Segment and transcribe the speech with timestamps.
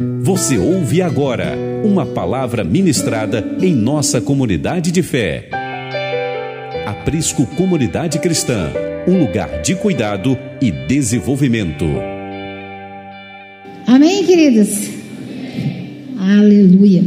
[0.00, 5.50] Você ouve agora uma palavra ministrada em nossa comunidade de fé.
[6.86, 8.70] Aprisco Comunidade Cristã,
[9.08, 11.84] um lugar de cuidado e desenvolvimento.
[13.88, 14.68] Amém, queridos?
[16.16, 17.02] Aleluia.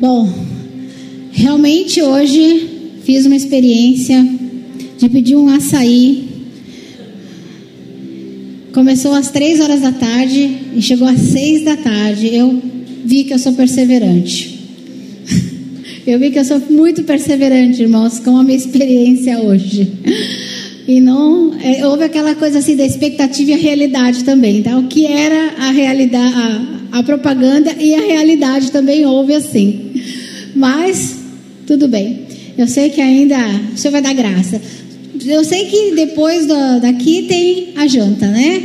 [0.00, 0.32] Bom,
[1.32, 4.24] realmente hoje fiz uma experiência
[4.96, 6.29] de pedir um açaí
[8.72, 12.32] Começou às três horas da tarde e chegou às seis da tarde.
[12.32, 12.62] Eu
[13.04, 14.58] vi que eu sou perseverante.
[16.06, 19.92] Eu vi que eu sou muito perseverante, irmãos, com a minha experiência hoje.
[20.88, 24.62] E não é, houve aquela coisa assim da expectativa e a realidade também.
[24.62, 24.76] Tá?
[24.78, 26.34] O que era a realidade,
[26.90, 29.92] a, a propaganda e a realidade também houve assim.
[30.56, 31.16] Mas
[31.66, 32.20] tudo bem.
[32.58, 33.36] Eu sei que ainda
[33.72, 34.60] o Senhor vai dar graça.
[35.24, 36.46] Eu sei que depois
[36.80, 38.62] daqui tem a janta, né?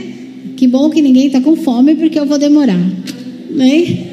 [0.55, 2.79] Que bom que ninguém está com fome, porque eu vou demorar.
[3.49, 4.05] Né?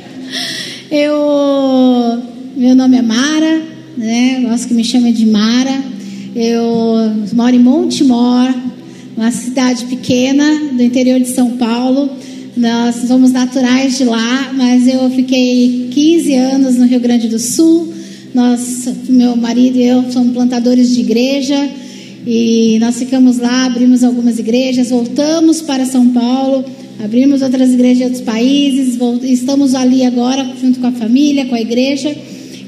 [0.91, 2.21] Eu,
[2.57, 3.62] meu nome é Mara,
[3.97, 4.41] né?
[4.49, 5.83] Gosto que me chame de Mara.
[6.34, 8.53] Eu moro em Montemor,
[9.17, 12.11] uma cidade pequena do interior de São Paulo.
[12.56, 17.93] Nós somos naturais de lá, mas eu fiquei 15 anos no Rio Grande do Sul.
[18.34, 21.81] Nós, meu marido e eu somos plantadores de igreja.
[22.27, 26.65] E nós ficamos lá, abrimos algumas igrejas, voltamos para São Paulo,
[27.03, 31.61] abrimos outras igrejas em outros países, estamos ali agora junto com a família, com a
[31.61, 32.15] igreja,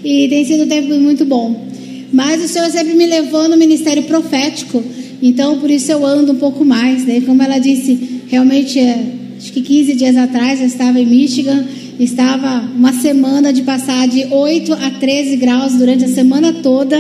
[0.05, 1.69] e tem sido um tempo muito bom.
[2.13, 4.83] Mas o Senhor sempre me levou no ministério profético,
[5.23, 7.05] então por isso eu ando um pouco mais.
[7.05, 7.23] Né?
[7.25, 9.05] Como ela disse, realmente, é,
[9.39, 11.65] acho que 15 dias atrás eu estava em Michigan,
[11.99, 16.99] estava uma semana de passar de 8 a 13 graus durante a semana toda,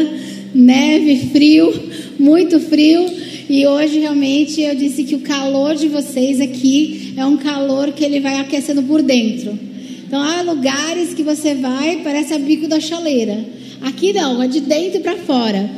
[0.54, 1.72] neve, frio
[2.18, 3.06] muito frio.
[3.48, 8.04] E hoje realmente eu disse que o calor de vocês aqui é um calor que
[8.04, 9.58] ele vai aquecendo por dentro.
[10.06, 13.44] Então há lugares que você vai, parece a bico da chaleira.
[13.82, 15.70] Aqui não, é de dentro para fora.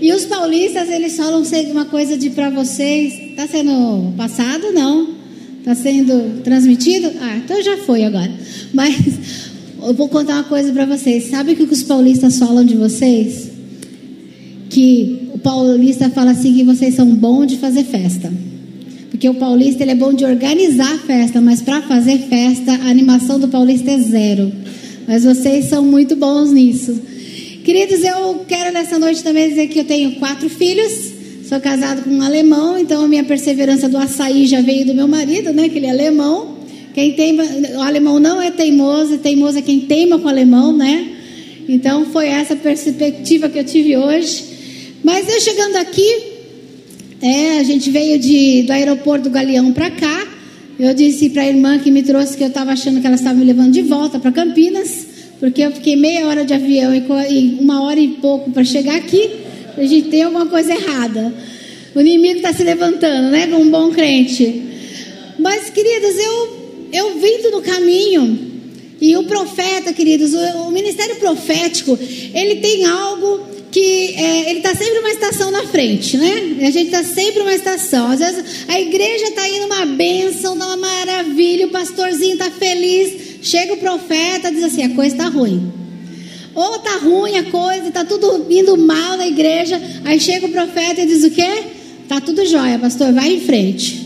[0.00, 3.14] E os paulistas, eles falam uma coisa de para vocês.
[3.30, 4.72] Está sendo passado?
[4.72, 5.14] Não.
[5.60, 7.10] Está sendo transmitido?
[7.20, 8.30] Ah, então já foi agora.
[8.74, 8.96] Mas
[9.82, 11.30] eu vou contar uma coisa para vocês.
[11.30, 13.53] Sabe o que os paulistas falam de vocês?
[14.74, 18.32] Que paulista fala assim que vocês são bons de fazer festa.
[19.08, 23.38] Porque o paulista ele é bom de organizar festa, mas para fazer festa, a animação
[23.38, 24.50] do paulista é zero.
[25.06, 27.00] Mas vocês são muito bons nisso.
[27.62, 31.12] Queridos, eu quero nessa noite também dizer que eu tenho quatro filhos.
[31.48, 35.06] Sou casado com um alemão, então a minha perseverança do açaí já veio do meu
[35.06, 35.68] marido, né?
[35.68, 36.56] Que ele é alemão.
[36.92, 37.38] Quem tem,
[37.76, 41.12] o alemão não é teimoso, teimoso é quem teima com o alemão, né?
[41.68, 44.53] Então foi essa perspectiva que eu tive hoje.
[45.04, 46.32] Mas eu chegando aqui,
[47.20, 50.26] é, a gente veio de, do aeroporto do Galeão para cá.
[50.80, 53.38] Eu disse para a irmã que me trouxe que eu estava achando que ela estava
[53.38, 55.06] me levando de volta para Campinas,
[55.38, 59.30] porque eu fiquei meia hora de avião e uma hora e pouco para chegar aqui.
[59.76, 61.34] A gente tem alguma coisa errada.
[61.94, 63.46] O inimigo está se levantando, né?
[63.46, 64.62] Como um bom crente.
[65.38, 68.38] Mas, queridos, eu, eu vindo no caminho,
[69.02, 71.98] e o profeta, queridos, o, o ministério profético,
[72.32, 76.58] ele tem algo que é, ele está sempre uma estação na frente, né?
[76.60, 78.08] A gente está sempre uma estação.
[78.08, 83.40] Às vezes a igreja está indo uma bênção, uma maravilha, o pastorzinho está feliz.
[83.42, 85.72] Chega o profeta diz assim: a coisa está ruim.
[86.54, 89.82] Ou está ruim a coisa, está tudo indo mal na igreja.
[90.04, 91.64] Aí chega o profeta e diz o quê?
[92.04, 94.04] Está tudo jóia, pastor, vai em frente.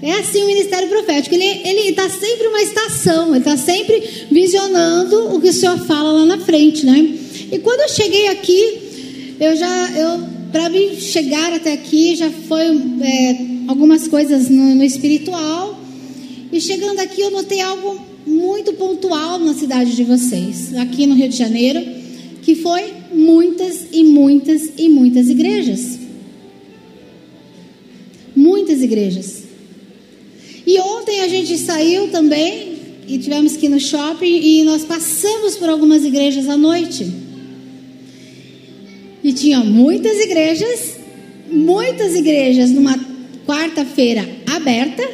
[0.00, 1.34] É assim o ministério profético.
[1.34, 6.24] Ele está sempre uma estação, ele está sempre visionando o que o Senhor fala lá
[6.24, 7.06] na frente, né?
[7.52, 8.88] E quando eu cheguei aqui,
[9.40, 10.20] eu já, eu,
[10.52, 13.36] para mim chegar até aqui já foi é,
[13.68, 15.80] algumas coisas no, no espiritual.
[16.52, 21.30] E chegando aqui eu notei algo muito pontual na cidade de vocês, aqui no Rio
[21.30, 21.80] de Janeiro,
[22.42, 25.98] que foi muitas e muitas e muitas igrejas.
[28.36, 29.44] Muitas igrejas.
[30.66, 32.74] E ontem a gente saiu também
[33.08, 37.29] e tivemos que ir no shopping e nós passamos por algumas igrejas à noite.
[39.30, 40.96] E tinha muitas igrejas,
[41.48, 42.98] muitas igrejas numa
[43.46, 45.08] quarta-feira aberta,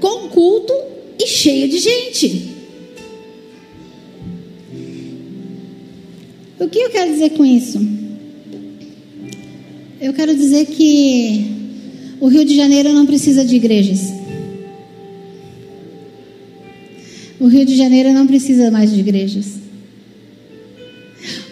[0.00, 0.72] com culto
[1.22, 2.48] e cheio de gente.
[6.58, 7.86] O que eu quero dizer com isso?
[10.00, 11.44] Eu quero dizer que
[12.22, 14.10] o Rio de Janeiro não precisa de igrejas.
[17.38, 19.63] O Rio de Janeiro não precisa mais de igrejas.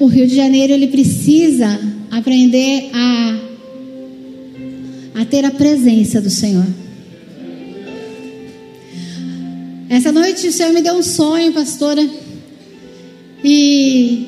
[0.02, 1.78] O Rio de Janeiro ele precisa
[2.10, 3.40] aprender a,
[5.20, 6.66] a ter a presença do Senhor.
[9.88, 12.04] Essa noite o Senhor me deu um sonho, pastora.
[13.44, 14.26] E,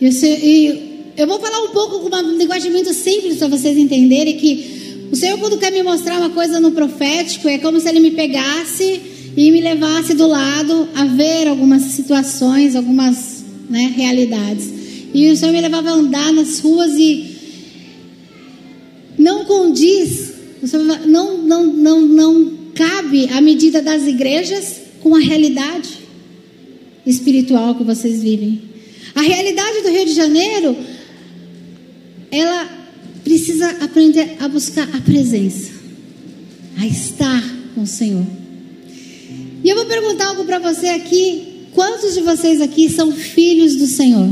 [0.00, 4.36] e, e eu vou falar um pouco com uma linguagem muito simples para vocês entenderem
[4.36, 7.98] que o Senhor, quando quer me mostrar uma coisa no profético, é como se Ele
[7.98, 9.02] me pegasse
[9.36, 13.39] e me levasse do lado a ver algumas situações, algumas
[13.70, 14.68] né, realidades.
[15.14, 17.36] E o Senhor me levava a andar nas ruas e
[19.16, 20.34] não condiz,
[21.06, 25.88] não, não, não, não cabe a medida das igrejas com a realidade
[27.06, 28.62] espiritual que vocês vivem.
[29.14, 30.76] A realidade do Rio de Janeiro,
[32.30, 32.68] ela
[33.24, 35.70] precisa aprender a buscar a presença,
[36.78, 37.42] a estar
[37.74, 38.26] com o Senhor.
[39.62, 41.49] E eu vou perguntar algo para você aqui.
[41.74, 44.28] Quantos de vocês aqui são filhos do Senhor?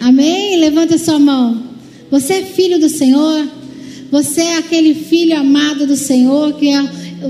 [0.00, 0.58] Amém?
[0.58, 1.62] Levante a sua mão.
[2.10, 3.48] Você é filho do Senhor?
[4.10, 6.82] Você é aquele filho amado do Senhor que é,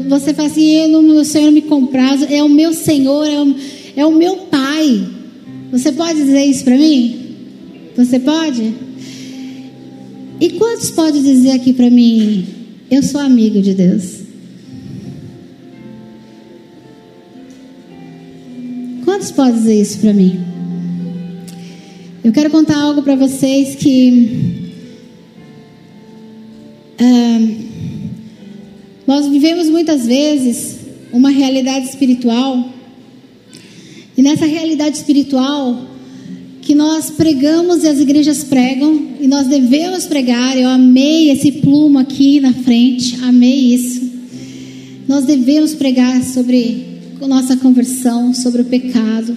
[0.09, 3.55] você fala assim, eu, o Senhor me compraz, é o meu Senhor, é o,
[3.97, 5.07] é o meu Pai.
[5.71, 7.17] Você pode dizer isso para mim?
[7.97, 8.75] Você pode?
[10.41, 12.45] E quantos podem dizer aqui para mim,
[12.91, 14.24] eu sou amigo de Deus?
[19.25, 20.39] Quantos podem dizer isso para mim?
[22.23, 24.61] Eu quero contar algo para vocês que
[27.01, 27.57] uh,
[29.07, 30.77] nós vivemos muitas vezes
[31.11, 32.69] uma realidade espiritual
[34.15, 35.87] e nessa realidade espiritual
[36.61, 40.55] que nós pregamos e as igrejas pregam e nós devemos pregar.
[40.59, 44.03] Eu amei esse plumo aqui na frente, amei isso.
[45.09, 46.94] Nós devemos pregar sobre
[47.25, 49.37] a nossa conversão, sobre o pecado,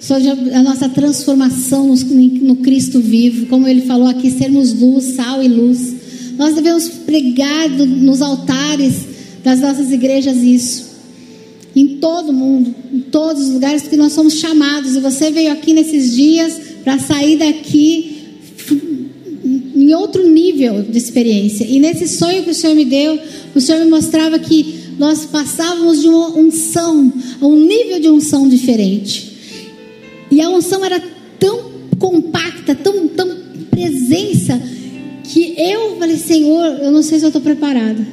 [0.00, 5.48] sobre a nossa transformação no, Cristo vivo, como ele falou aqui, sermos luz, sal e
[5.48, 5.94] luz.
[6.36, 8.94] Nós devemos pregar nos altares
[9.42, 10.88] das nossas igrejas isso.
[11.74, 14.96] Em todo mundo, em todos os lugares que nós somos chamados.
[14.96, 18.16] E você veio aqui nesses dias para sair daqui
[19.76, 21.64] em outro nível de experiência.
[21.64, 23.18] E nesse sonho que o Senhor me deu,
[23.54, 28.48] o Senhor me mostrava que nós passávamos de uma unção a um nível de unção
[28.48, 29.36] diferente.
[30.30, 31.00] E a unção era
[31.38, 33.36] tão compacta, tão, tão
[33.70, 34.60] presença,
[35.24, 38.06] que eu falei, Senhor, eu não sei se eu estou preparada.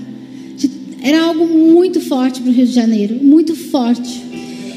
[1.02, 4.24] Era algo muito forte para o Rio de Janeiro, muito forte.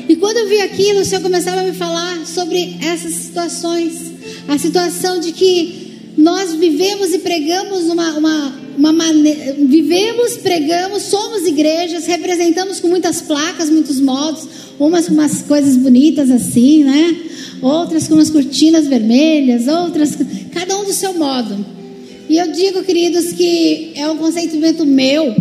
[0.08, 4.12] E quando eu vi aquilo, o Senhor começava a me falar sobre essas situações.
[4.46, 5.87] A situação de que
[6.18, 9.54] nós vivemos e pregamos uma, uma, uma maneira.
[9.56, 14.48] Vivemos, pregamos, somos igrejas, representamos com muitas placas, muitos modos,
[14.80, 17.16] umas com umas coisas bonitas assim, né?
[17.62, 20.18] Outras com umas cortinas vermelhas, outras.
[20.52, 21.64] Cada um do seu modo.
[22.28, 25.32] E eu digo, queridos, que é um consentimento meu.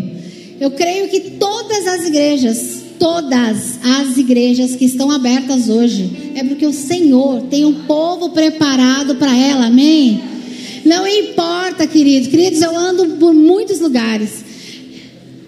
[0.59, 6.67] Eu creio que todas as igrejas, todas as igrejas que estão abertas hoje, é porque
[6.67, 10.36] o Senhor tem um povo preparado para ela, amém?
[10.85, 14.45] Não importa, queridos, queridos, eu ando por muitos lugares.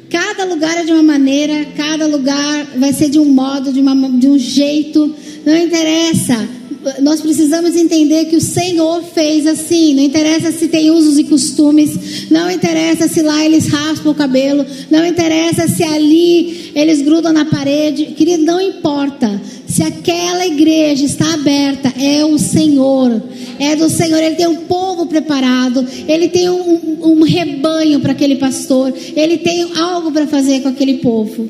[0.09, 4.09] Cada lugar é de uma maneira, cada lugar vai ser de um modo, de, uma,
[4.09, 5.15] de um jeito,
[5.45, 6.59] não interessa
[7.01, 9.93] nós precisamos entender que o Senhor fez assim.
[9.93, 14.65] Não interessa se tem usos e costumes, não interessa se lá eles raspam o cabelo,
[14.89, 18.07] não interessa se ali eles grudam na parede.
[18.17, 19.41] Querido, não importa.
[19.67, 23.21] Se aquela igreja está aberta, é o Senhor.
[23.59, 24.17] É do Senhor.
[24.17, 25.85] Ele tem um povo preparado.
[26.07, 28.93] Ele tem um, um, rebanho para aquele pastor.
[29.15, 31.49] Ele tem algo para fazer com aquele povo.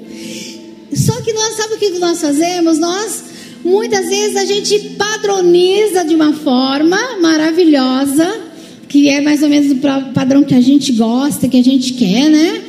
[0.93, 2.79] Só que nós, sabe o que nós fazemos?
[2.79, 3.29] Nós
[3.63, 8.41] Muitas vezes a gente padroniza de uma forma maravilhosa,
[8.87, 12.29] que é mais ou menos o padrão que a gente gosta, que a gente quer,
[12.29, 12.63] né?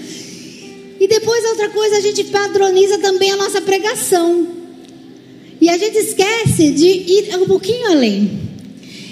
[0.99, 4.47] E depois outra coisa, a gente padroniza também a nossa pregação.
[5.61, 8.50] E a gente esquece de ir um pouquinho além.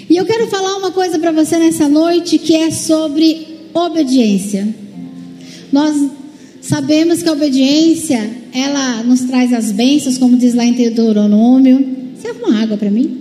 [0.09, 4.67] E eu quero falar uma coisa para você nessa noite que é sobre obediência.
[5.71, 5.95] Nós
[6.69, 11.83] Sabemos que a obediência, ela nos traz as bênçãos, como diz lá em Deuteronômio.
[12.21, 13.17] Serve uma água para mim?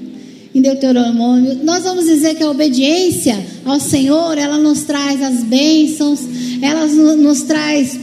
[0.54, 6.20] Em Deuteronômio, nós vamos dizer que a obediência ao Senhor, ela nos traz as bênçãos,
[6.60, 7.98] ela nos traz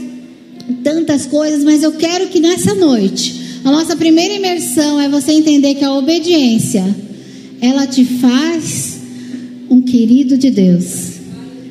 [0.84, 5.76] tantas coisas, mas eu quero que nessa noite, a nossa primeira imersão é você entender
[5.76, 6.84] que a obediência,
[7.66, 9.00] ela te faz
[9.70, 11.16] um querido de Deus.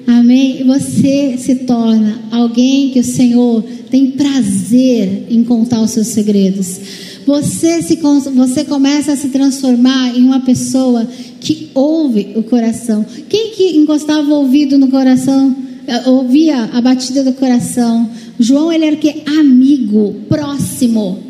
[0.06, 0.64] Amém?
[0.64, 6.80] Você se torna alguém que o Senhor tem prazer em contar os seus segredos.
[7.24, 7.96] Você, se,
[8.34, 11.08] você começa a se transformar em uma pessoa
[11.40, 13.06] que ouve o coração.
[13.28, 18.10] Quem que encostava o ouvido no coração, eh, ouvia a batida do coração?
[18.38, 19.22] João, ele era que?
[19.26, 21.20] Amigo, próximo.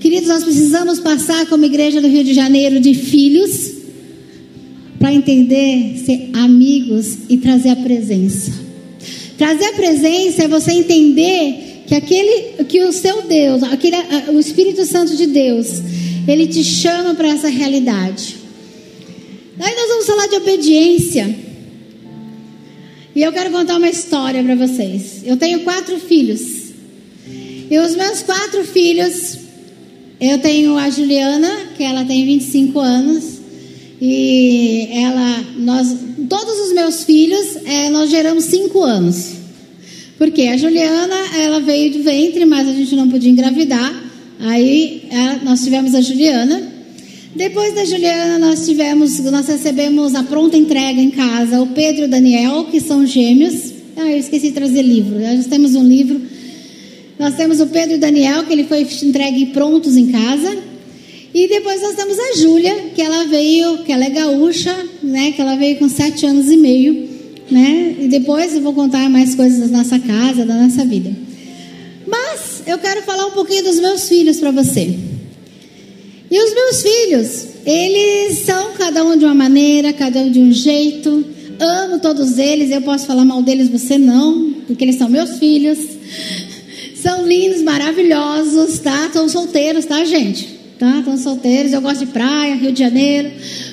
[0.00, 3.79] Queridos, nós precisamos passar como igreja do Rio de Janeiro de filhos
[5.00, 8.52] para entender ser amigos e trazer a presença.
[9.38, 13.96] Trazer a presença é você entender que aquele que o seu Deus, aquele
[14.28, 15.82] o Espírito Santo de Deus,
[16.28, 18.36] ele te chama para essa realidade.
[19.58, 21.34] Aí nós vamos falar de obediência.
[23.16, 25.22] E eu quero contar uma história para vocês.
[25.24, 26.40] Eu tenho quatro filhos.
[27.70, 29.38] E os meus quatro filhos,
[30.20, 33.39] eu tenho a Juliana, que ela tem 25 anos.
[34.00, 35.94] E ela, nós,
[36.28, 39.32] todos os meus filhos, é, nós geramos cinco anos.
[40.16, 43.94] Porque a Juliana, ela veio de ventre, mas a gente não podia engravidar.
[44.40, 46.62] Aí é, nós tivemos a Juliana.
[47.36, 52.04] Depois da Juliana, nós tivemos, nós recebemos a pronta entrega em casa, o Pedro e
[52.06, 53.72] o Daniel, que são gêmeos.
[53.96, 55.18] Ah, eu esqueci de trazer livro.
[55.20, 56.20] Nós temos um livro.
[57.18, 60.69] Nós temos o Pedro e o Daniel, que ele foi entregue prontos em casa.
[61.32, 65.30] E depois nós temos a Júlia, que ela veio, que ela é gaúcha, né?
[65.32, 67.08] Que ela veio com sete anos e meio,
[67.50, 67.96] né?
[68.00, 71.16] E depois eu vou contar mais coisas da nossa casa, da nossa vida.
[72.06, 74.98] Mas eu quero falar um pouquinho dos meus filhos para você.
[76.28, 80.52] E os meus filhos, eles são cada um de uma maneira, cada um de um
[80.52, 81.24] jeito.
[81.60, 85.78] Amo todos eles, eu posso falar mal deles, você não, porque eles são meus filhos.
[86.96, 89.06] São lindos, maravilhosos, tá?
[89.06, 90.59] Estão solteiros, tá, gente?
[90.80, 90.98] Tá?
[90.98, 93.30] Estão solteiros, eu gosto de praia, Rio de Janeiro,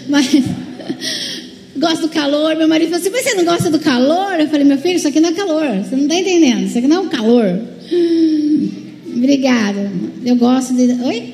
[0.09, 0.27] mas
[1.77, 2.55] gosto do calor.
[2.57, 4.37] Meu marido falou assim: Mas você não gosta do calor?
[4.37, 6.87] Eu falei: Meu filho, isso aqui não é calor, você não está entendendo, isso aqui
[6.87, 7.59] não é um calor.
[9.15, 9.89] Obrigada,
[10.23, 11.01] eu gosto de.
[11.01, 11.33] Oi?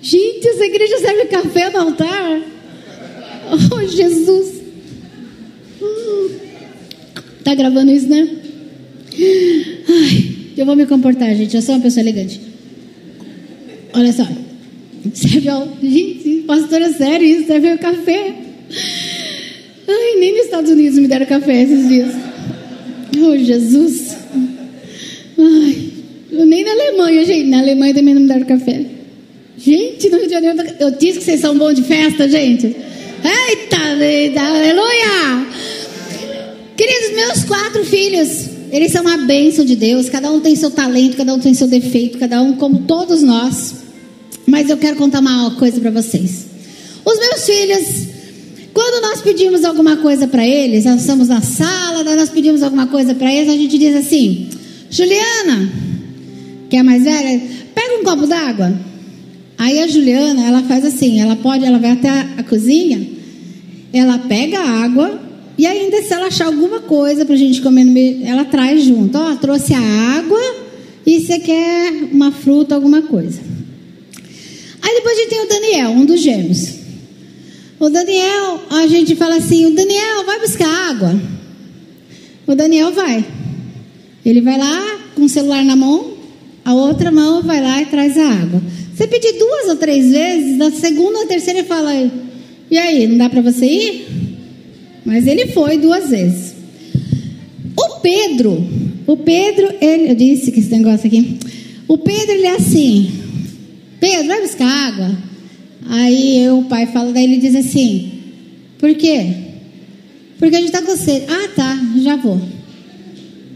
[0.00, 2.40] Gente, essa igreja serve café no altar?
[3.46, 4.62] Oh, Jesus!
[7.44, 8.26] Tá gravando isso, né?
[9.86, 11.54] Ai, eu vou me comportar, gente.
[11.54, 12.40] Eu sou uma pessoa elegante.
[13.92, 14.26] Olha só.
[15.12, 15.68] Serve ao.
[15.82, 17.46] Gente, pastora, sério isso?
[17.46, 18.34] Serve café.
[19.86, 22.14] Ai, nem nos Estados Unidos me deram café esses dias.
[23.18, 24.16] Oh, Jesus.
[25.38, 25.90] Ai,
[26.30, 27.48] nem na Alemanha, gente.
[27.48, 28.86] Na Alemanha também não me deram café.
[29.58, 32.66] Gente, no Rio de Janeiro, eu disse que vocês são bons de festa, gente.
[32.66, 35.46] Eita, eita, aleluia!
[36.76, 40.08] Queridos, meus quatro filhos, eles são uma bênção de Deus.
[40.08, 43.83] Cada um tem seu talento, cada um tem seu defeito, cada um como todos nós.
[44.54, 46.46] Mas eu quero contar uma coisa para vocês.
[47.04, 48.06] Os meus filhos,
[48.72, 53.16] quando nós pedimos alguma coisa para eles, nós estamos na sala, nós pedimos alguma coisa
[53.16, 54.48] para eles, a gente diz assim:
[54.88, 55.68] Juliana,
[56.70, 57.42] que é a mais velha,
[57.74, 58.72] pega um copo d'água.
[59.58, 62.08] Aí a Juliana, ela faz assim, ela pode, ela vai até
[62.38, 63.04] a, cozinha,
[63.92, 65.20] ela pega a água
[65.58, 69.18] e ainda se ela achar alguma coisa para a gente comer meio, ela traz junto.
[69.18, 69.80] Ó, trouxe a
[70.16, 70.40] água
[71.04, 73.54] e você quer uma fruta, alguma coisa.
[74.84, 76.74] Aí depois a gente tem o Daniel, um dos gêmeos.
[77.80, 81.18] O Daniel, a gente fala assim: o Daniel vai buscar água.
[82.46, 83.24] O Daniel vai.
[84.24, 86.12] Ele vai lá com o celular na mão,
[86.64, 88.62] a outra mão vai lá e traz a água.
[88.94, 91.90] Você pedir duas ou três vezes, na segunda ou terceira ele fala:
[92.70, 94.06] e aí, não dá para você ir?
[95.02, 96.54] Mas ele foi duas vezes.
[97.74, 98.66] O Pedro,
[99.06, 101.38] o Pedro, ele, eu disse que esse negócio aqui.
[101.88, 103.23] O Pedro, ele é assim:
[104.04, 105.16] Pedro, vai buscar água.
[105.88, 108.22] Aí eu, o pai fala, daí ele diz assim:
[108.78, 109.34] Por quê?
[110.38, 111.24] Porque a gente está com sede.
[111.26, 112.38] Ah, tá, já vou.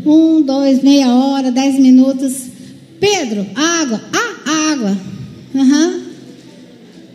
[0.06, 2.44] Um, dois, meia hora, dez minutos.
[2.98, 4.00] Pedro, água.
[4.10, 4.96] Ah, água.
[5.54, 6.02] Uhum.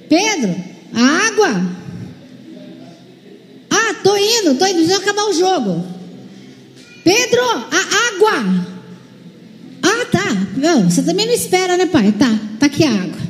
[0.07, 0.55] Pedro,
[0.93, 1.71] água.
[3.71, 5.83] Ah, tô indo, tô indo, precisa acabar o jogo.
[7.03, 8.72] Pedro, a água.
[9.93, 10.47] Ah, tá.
[10.57, 12.11] Não, você também não espera, né, pai?
[12.13, 13.21] Tá, tá aqui a água.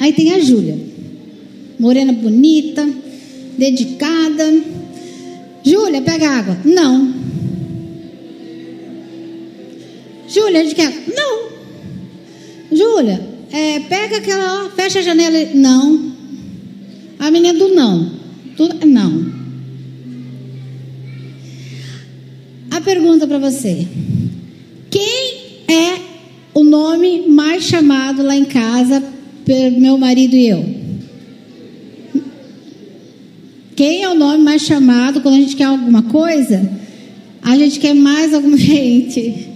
[0.00, 0.76] Aí tem a Júlia.
[1.78, 2.88] Morena bonita,
[3.56, 4.44] dedicada.
[5.64, 6.58] Júlia, pega água.
[6.64, 7.14] Não.
[10.28, 10.92] Júlia, a gente quer.
[11.14, 11.48] Não.
[12.72, 13.20] Júlia,
[13.52, 15.50] é, pega aquela, ó, fecha a janela.
[15.54, 16.12] Não.
[17.18, 18.10] A menina do não.
[18.56, 19.32] Tu, não.
[22.70, 23.86] A pergunta para você.
[24.90, 25.25] Quem
[25.68, 25.98] é
[26.54, 29.02] o nome mais chamado lá em casa
[29.44, 30.86] pelo meu marido e eu?
[33.76, 36.70] Quem é o nome mais chamado quando a gente quer alguma coisa?
[37.42, 39.48] A gente quer mais alguma gente.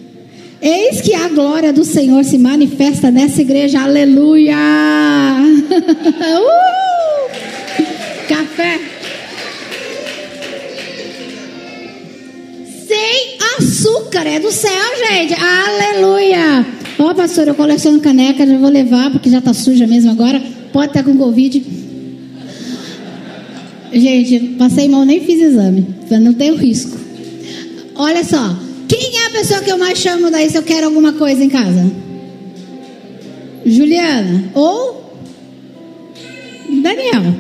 [0.61, 3.81] Eis que a glória do Senhor se manifesta nessa igreja.
[3.81, 4.57] Aleluia!
[6.37, 6.71] uh!
[8.29, 8.79] Café.
[12.87, 14.71] Sem açúcar, é do céu,
[15.09, 15.33] gente.
[15.33, 15.80] Aleluia!
[17.11, 20.41] Oh, pastor, eu coleciono caneca, já vou levar, porque já está suja mesmo agora.
[20.73, 21.61] Pode estar com Covid.
[23.93, 26.97] Gente, passei mal, nem fiz exame, não ter o risco.
[27.97, 31.13] Olha só, quem é a pessoa que eu mais chamo daí se eu quero alguma
[31.15, 31.91] coisa em casa?
[33.67, 35.13] Juliana ou
[36.81, 37.35] Daniel.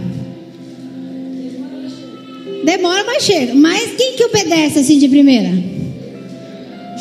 [2.64, 3.54] Demora, mas chega.
[3.54, 5.50] Mas quem que obedece assim de primeira?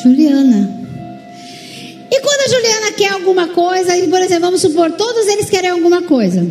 [0.03, 0.78] Juliana.
[2.19, 6.01] E quando a Juliana quer alguma coisa, por exemplo, vamos supor, todos eles querem alguma
[6.01, 6.45] coisa.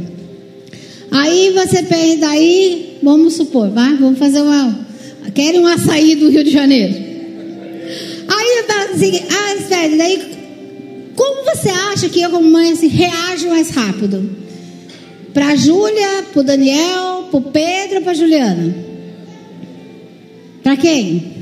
[1.10, 4.88] Aí você pede, aí, vamos supor, vai, vamos fazer uma.
[5.34, 6.94] Querem um açaí do Rio de Janeiro.
[8.28, 13.68] Aí assim, ah, espere, daí como você acha que eu, como mãe, assim, reajo mais
[13.68, 14.30] rápido?
[15.34, 18.74] Para a Júlia, para o Daniel, para o Pedro, para a Juliana?
[20.62, 21.32] Para quem?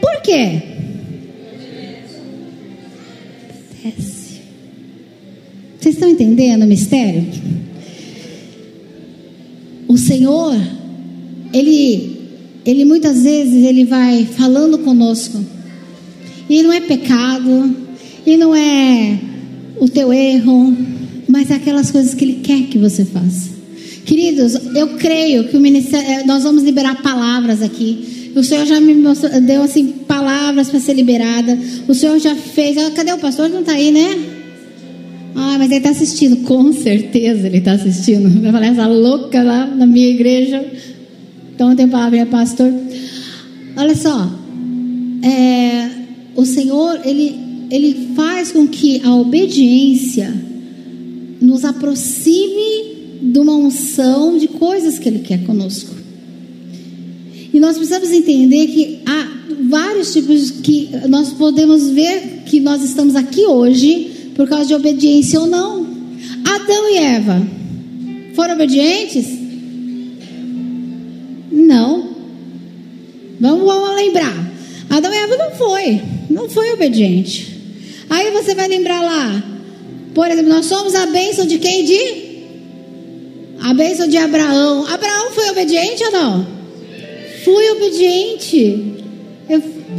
[0.00, 0.69] Por quê?
[5.80, 7.26] Vocês estão entendendo o mistério?
[9.88, 10.54] O Senhor,
[11.54, 12.18] ele,
[12.66, 15.42] ele muitas vezes ele vai falando conosco.
[16.48, 17.74] E não é pecado,
[18.26, 19.18] e não é
[19.80, 20.76] o teu erro,
[21.26, 23.50] mas é aquelas coisas que Ele quer que você faça.
[24.04, 28.32] Queridos, eu creio que o ministério, eh, nós vamos liberar palavras aqui.
[28.34, 31.58] O Senhor já me mostrou, deu assim palavras para ser liberada.
[31.88, 32.76] O Senhor já fez.
[32.76, 33.48] Ah, cadê o pastor?
[33.48, 34.29] Não está aí, né?
[35.34, 36.38] Ah, mas ele está assistindo.
[36.38, 38.28] Com certeza ele está assistindo.
[38.40, 40.64] Vai falar essa louca lá na minha igreja.
[41.54, 42.72] Então tem palavra, pastor.
[43.76, 44.30] Olha só.
[45.22, 45.90] É,
[46.34, 50.34] o Senhor, ele ele faz com que a obediência
[51.40, 55.94] nos aproxime de uma unção de coisas que Ele quer conosco.
[57.52, 59.28] E nós precisamos entender que há
[59.68, 64.10] vários tipos que nós podemos ver que nós estamos aqui hoje
[64.40, 65.86] por causa de obediência ou não.
[66.46, 67.46] Adão e Eva
[68.34, 69.26] foram obedientes?
[71.52, 72.08] Não.
[73.38, 74.34] Vamos, vamos lembrar.
[74.88, 76.00] Adão e Eva não foi,
[76.30, 77.54] não foi obediente.
[78.08, 79.44] Aí você vai lembrar lá,
[80.14, 81.84] por exemplo, nós somos a bênção de quem?
[81.84, 82.40] De?
[83.60, 84.86] A bênção de Abraão.
[84.86, 86.46] Abraão foi obediente ou não?
[87.44, 88.99] Fui obediente.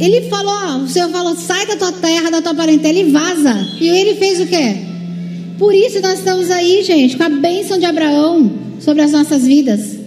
[0.00, 3.68] Ele falou, o Senhor falou, sai da tua terra, da tua parentela e vaza.
[3.80, 4.76] E ele fez o quê?
[5.58, 10.02] Por isso nós estamos aí, gente, com a bênção de Abraão sobre as nossas vidas.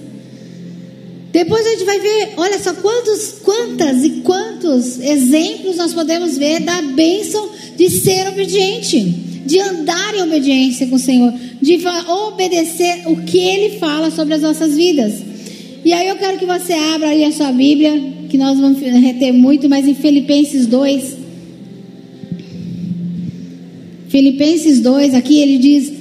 [1.32, 6.62] Depois a gente vai ver, olha só quantos, quantas e quantos exemplos nós podemos ver
[6.62, 9.02] da bênção de ser obediente,
[9.46, 14.42] de andar em obediência com o Senhor, de obedecer o que Ele fala sobre as
[14.42, 15.14] nossas vidas.
[15.84, 19.34] E aí eu quero que você abra aí a sua Bíblia, que nós vamos reter
[19.34, 21.18] muito, mas em Filipenses 2.
[24.10, 25.92] Filipenses 2, aqui ele diz: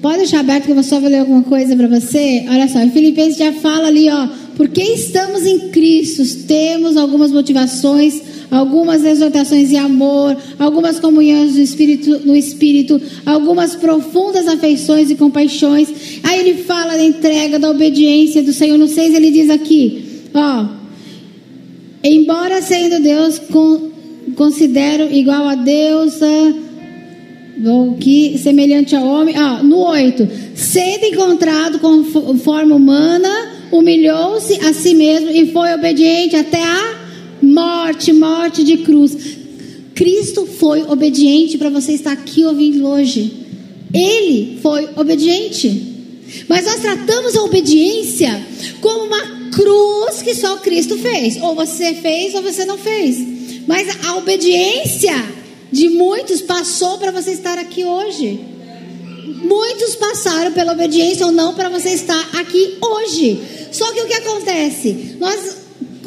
[0.00, 2.44] Pode deixar aberto que eu só vou ler alguma coisa para você?
[2.48, 4.28] Olha só, Filipenses já fala ali, ó.
[4.56, 12.20] Porque estamos em Cristo, temos algumas motivações, algumas exortações de amor, algumas comunhões do Espírito,
[12.24, 16.20] no Espírito, algumas profundas afeições e compaixões.
[16.24, 18.78] Aí ele fala da entrega, da obediência do Senhor.
[18.78, 20.77] No 6 ele diz aqui, ó.
[22.10, 23.38] Embora sendo Deus,
[24.34, 26.22] considero igual a Deus.
[26.22, 26.54] A,
[28.00, 29.36] que semelhante ao homem.
[29.36, 30.26] Ah, no 8.
[30.54, 32.02] Sendo encontrado com
[32.38, 33.28] forma humana,
[33.70, 36.98] humilhou-se a si mesmo e foi obediente até a
[37.42, 39.14] morte morte de cruz.
[39.94, 43.30] Cristo foi obediente para você estar aqui ouvindo hoje.
[43.92, 45.96] Ele foi obediente.
[46.48, 48.40] Mas nós tratamos a obediência
[48.80, 51.36] como uma cruz que só Cristo fez.
[51.42, 53.18] Ou você fez ou você não fez.
[53.66, 55.14] Mas a obediência
[55.70, 58.40] de muitos passou para você estar aqui hoje.
[59.42, 63.40] Muitos passaram pela obediência ou não para você estar aqui hoje.
[63.72, 65.16] Só que o que acontece?
[65.18, 65.56] Nós,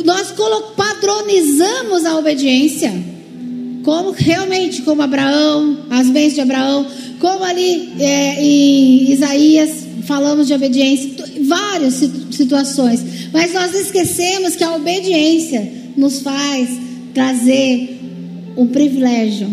[0.04, 0.34] nós
[0.76, 2.92] padronizamos a obediência.
[3.84, 6.86] Como realmente, como Abraão, as bênçãos de Abraão,
[7.20, 9.72] como ali é, em Isaías
[10.04, 11.10] falamos de obediência,
[11.44, 11.96] várias
[12.32, 13.30] situações.
[13.32, 16.70] Mas nós esquecemos que a obediência nos faz
[17.14, 18.00] trazer
[18.56, 19.50] o privilégio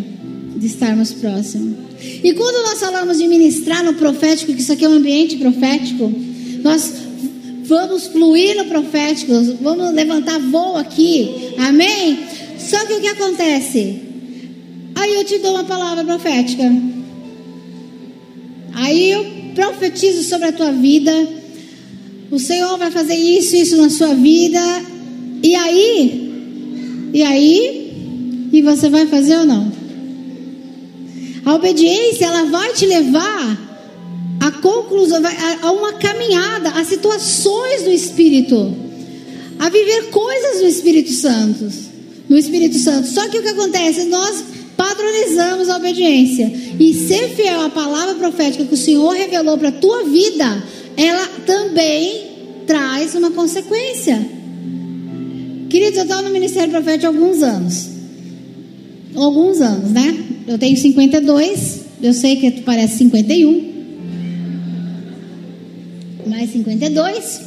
[0.57, 1.75] de estarmos próximos.
[2.23, 6.13] E quando nós falamos de ministrar no profético, que isso aqui é um ambiente profético,
[6.63, 6.93] nós
[7.65, 12.19] vamos fluir no profético, vamos levantar voo aqui, amém?
[12.59, 14.01] Só que o que acontece?
[14.95, 16.65] Aí eu te dou uma palavra profética,
[18.75, 19.25] aí eu
[19.55, 21.13] profetizo sobre a tua vida,
[22.31, 24.61] o Senhor vai fazer isso, isso na sua vida,
[25.43, 29.73] e aí, e aí, e você vai fazer ou não?
[31.45, 33.69] A obediência, ela vai te levar
[34.41, 35.21] a conclusão,
[35.63, 38.77] a uma caminhada, a situações do Espírito,
[39.59, 41.69] a viver coisas do Espírito Santo,
[42.29, 43.09] no Espírito Santo.
[43.09, 44.05] Só que o que acontece?
[44.05, 44.45] Nós
[44.77, 49.73] padronizamos a obediência e ser fiel à palavra profética que o Senhor revelou para a
[49.73, 50.63] tua vida,
[50.99, 52.27] ela também
[52.67, 54.21] traz uma consequência.
[55.71, 57.89] Queridos, eu estou no Ministério Profético há alguns anos.
[59.15, 60.25] Alguns anos, né?
[60.47, 63.69] Eu tenho 52, eu sei que tu parece 51
[66.27, 67.41] mais 52.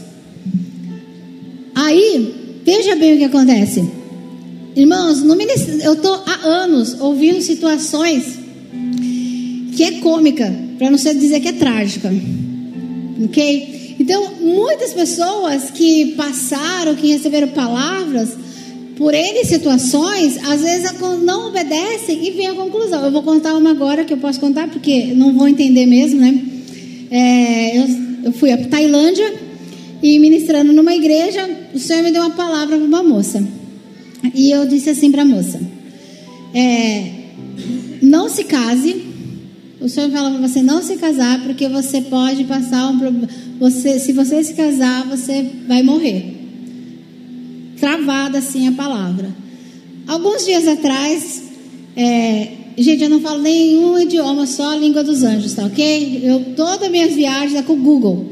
[1.76, 3.90] Aí, veja bem o que acontece.
[4.76, 5.36] Irmãos, no
[5.84, 8.40] eu estou há anos ouvindo situações
[9.76, 12.12] que é cômica, para não ser dizer que é trágica.
[13.26, 13.96] Ok?
[14.00, 18.36] Então, muitas pessoas que passaram, que receberam palavras,
[18.98, 20.92] por N situações, às vezes
[21.24, 23.04] não obedecem e vem a conclusão.
[23.04, 26.40] Eu vou contar uma agora que eu posso contar, porque não vou entender mesmo, né?
[27.10, 29.34] É, eu eu fui a Tailândia
[30.02, 33.44] e ministrando numa igreja, o Senhor me deu uma palavra para uma moça.
[34.34, 35.60] E eu disse assim para a moça:
[36.54, 37.04] é,
[38.02, 39.11] Não se case.
[39.82, 43.28] O Senhor fala para você não se casar, porque você pode passar um problema.
[43.60, 46.38] Você, se você se casar, você vai morrer.
[47.80, 49.36] Travada assim a palavra.
[50.08, 51.44] Alguns dias atrás,
[51.96, 56.22] é, Gente, eu não falo nenhum idioma, só a língua dos anjos, tá ok?
[56.24, 58.26] Eu, todas as minhas viagens é com o Google,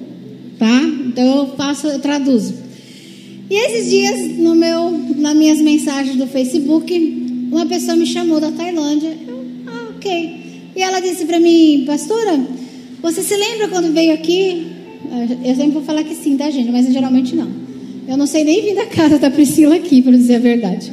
[0.58, 0.82] tá?
[1.08, 2.56] Então eu faço, eu traduzo.
[3.50, 8.52] E esses dias, no meu, nas minhas mensagens do Facebook, uma pessoa me chamou da
[8.52, 9.18] Tailândia.
[9.28, 10.39] Eu, ah, ok.
[10.80, 12.40] E ela disse para mim, pastora,
[13.02, 14.66] você se lembra quando veio aqui?
[15.44, 16.72] Eu sempre vou falar que sim, tá, gente?
[16.72, 17.50] Mas geralmente não.
[18.08, 20.90] Eu não sei nem vir da casa da Priscila aqui, para dizer a verdade.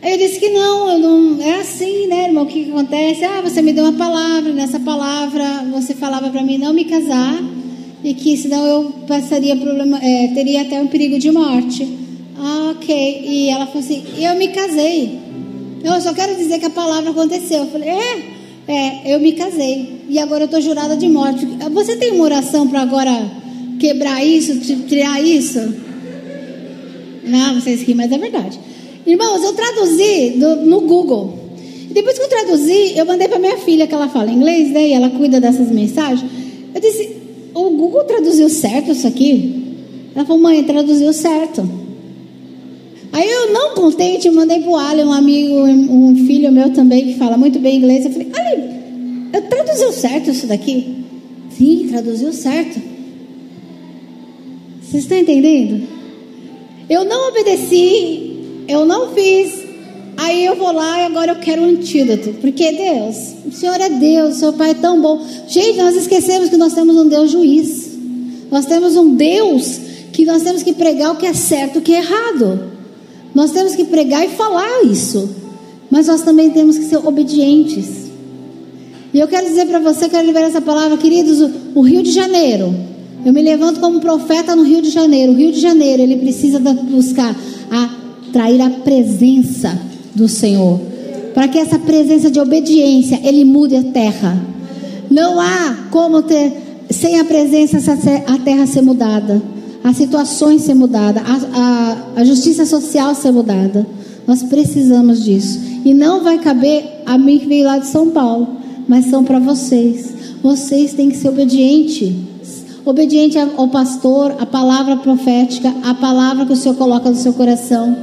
[0.00, 2.44] Eu disse que não, eu não, é assim, né, irmão?
[2.44, 3.24] O que, que acontece?
[3.24, 7.42] Ah, você me deu uma palavra, nessa palavra você falava para mim não me casar
[8.04, 11.84] e que senão eu passaria problema, é, teria até um perigo de morte.
[12.38, 13.24] Ah, ok.
[13.26, 15.18] E ela falou assim: eu me casei.
[15.82, 17.64] Eu só quero dizer que a palavra aconteceu.
[17.64, 18.35] Eu falei: é,
[18.68, 21.46] é, eu me casei e agora eu estou jurada de morte.
[21.72, 23.30] Você tem uma oração para agora
[23.78, 25.60] quebrar isso, tirar isso?
[27.24, 28.58] Não, vocês riem, mas é verdade.
[29.06, 31.38] Irmãos, eu traduzi do, no Google.
[31.88, 34.88] E depois que eu traduzi, eu mandei para minha filha, que ela fala inglês, né?
[34.88, 36.28] E ela cuida dessas mensagens.
[36.74, 37.16] Eu disse:
[37.54, 39.76] O Google traduziu certo isso aqui?
[40.14, 41.85] Ela falou: Mãe, traduziu certo.
[43.16, 47.18] Aí eu, não contente, mandei para o Ali, um amigo, um filho meu também, que
[47.18, 48.04] fala muito bem inglês.
[48.04, 51.04] Eu falei: Ali, traduziu certo isso daqui?
[51.50, 52.80] Sim, traduziu certo.
[54.82, 55.86] Vocês estão entendendo?
[56.90, 58.26] Eu não obedeci
[58.68, 59.64] eu não fiz.
[60.16, 62.34] Aí eu vou lá e agora eu quero um antídoto.
[62.40, 65.24] Porque Deus, o Senhor é Deus, o seu Pai é tão bom.
[65.46, 67.96] Gente, nós esquecemos que nós temos um Deus juiz.
[68.50, 69.80] Nós temos um Deus
[70.12, 72.75] que nós temos que pregar o que é certo e o que é errado.
[73.36, 75.28] Nós temos que pregar e falar isso.
[75.90, 78.06] Mas nós também temos que ser obedientes.
[79.12, 82.12] E eu quero dizer para você, quero liberar essa palavra, queridos, o, o Rio de
[82.12, 82.74] Janeiro.
[83.26, 85.32] Eu me levanto como profeta no Rio de Janeiro.
[85.32, 87.36] O Rio de Janeiro, ele precisa buscar
[87.70, 89.78] atrair a presença
[90.14, 90.80] do Senhor.
[91.34, 94.42] Para que essa presença de obediência, ele mude a terra.
[95.10, 96.54] Não há como ter,
[96.88, 97.76] sem a presença,
[98.26, 99.55] a terra ser mudada.
[99.86, 101.22] As situações ser mudadas.
[101.24, 103.86] A, a, a justiça social ser mudada.
[104.26, 105.60] Nós precisamos disso.
[105.84, 108.48] E não vai caber a mim que veio lá de São Paulo.
[108.88, 110.12] Mas são para vocês.
[110.42, 112.26] Vocês têm que ser obedientes
[112.84, 117.96] obediente ao pastor, a palavra profética, a palavra que o Senhor coloca no seu coração.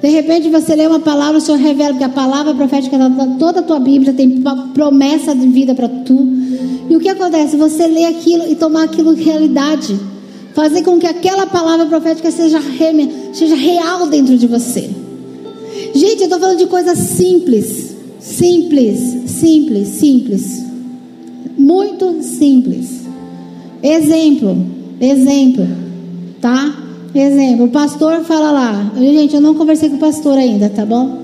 [0.00, 3.60] De repente você lê uma palavra, o Senhor revela, porque a palavra profética está toda
[3.60, 6.24] a tua Bíblia, tem promessa de vida para tu.
[6.88, 7.56] E o que acontece?
[7.56, 9.98] Você lê aquilo e tomar aquilo realidade.
[10.54, 12.60] Fazer com que aquela palavra profética seja,
[13.32, 14.90] seja real dentro de você.
[15.94, 17.94] Gente, eu estou falando de coisas simples.
[18.20, 20.64] Simples, simples, simples.
[21.56, 23.02] Muito simples.
[23.82, 24.56] Exemplo,
[25.00, 25.66] exemplo,
[26.40, 26.78] tá?
[27.14, 28.92] Exemplo, o pastor fala lá.
[28.96, 31.18] Gente, eu não conversei com o pastor ainda, tá bom?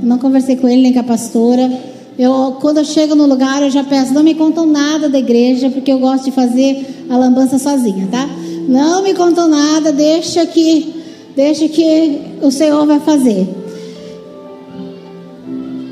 [0.00, 1.70] Eu não conversei com ele nem com a pastora.
[2.18, 5.68] Eu, quando eu chego no lugar, eu já peço, não me contam nada da igreja,
[5.70, 8.28] porque eu gosto de fazer a lambança sozinha, tá?
[8.68, 10.94] Não me contam nada, deixa que,
[11.36, 13.46] deixa que o Senhor vai fazer.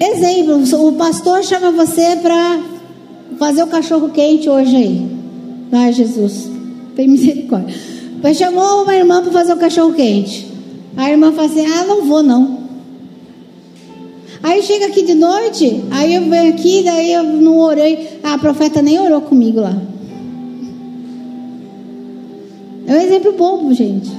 [0.00, 2.60] Exemplo, o pastor chama você para
[3.38, 5.06] fazer o cachorro quente hoje aí.
[5.70, 6.50] Vai, Jesus,
[6.96, 7.74] tem misericórdia.
[8.22, 10.46] Mas chamou uma irmã para fazer o cachorro quente.
[10.96, 12.62] A irmã falou assim: Ah, não vou não.
[14.42, 18.18] Aí chega aqui de noite, aí eu venho aqui, daí eu não orei.
[18.22, 19.76] Ah, a profeta nem orou comigo lá.
[22.86, 24.10] É um exemplo bobo, gente.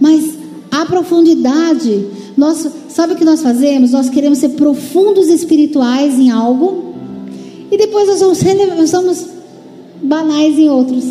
[0.00, 0.36] Mas
[0.70, 3.92] a profundidade, nós, sabe o que nós fazemos?
[3.92, 6.94] Nós queremos ser profundos espirituais em algo
[7.70, 8.42] e depois nós somos,
[8.76, 9.26] nós somos
[10.02, 11.04] banais em outros.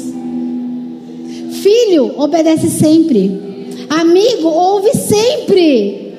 [1.62, 3.65] Filho obedece sempre.
[3.89, 6.13] Amigo ouve sempre.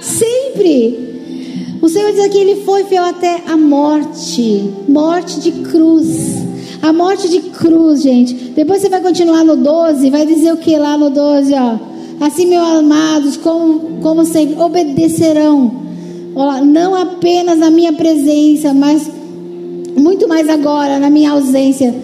[0.00, 1.10] Sempre.
[1.82, 6.29] O Senhor diz que ele foi fiel até a morte morte de cruz.
[6.82, 8.34] A morte de cruz, gente.
[8.34, 11.78] Depois você vai continuar no 12, vai dizer o que lá no 12, ó.
[12.20, 15.72] Assim, meus amados, como, como sempre, obedecerão.
[16.34, 19.10] Ó, não apenas na minha presença, mas
[19.96, 21.94] muito mais agora, na minha ausência,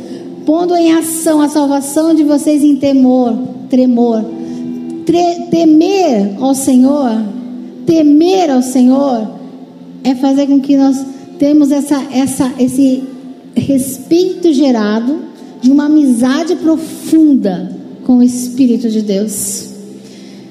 [0.45, 3.35] pondo em ação a salvação de vocês em temor,
[3.71, 4.25] tremor.
[5.07, 7.11] Tre temer ao Senhor,
[7.87, 9.29] temer ao Senhor,
[10.05, 10.97] é fazer com que nós
[11.39, 13.05] temos essa, essa, esse
[13.57, 15.21] respeito gerado
[15.61, 19.71] de uma amizade profunda com o Espírito de Deus.